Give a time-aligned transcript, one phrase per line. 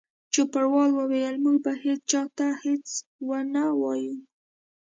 [0.33, 2.85] چوپړوال وویل: موږ به هیڅ چا ته هیڅ
[3.27, 4.15] ونه وایو.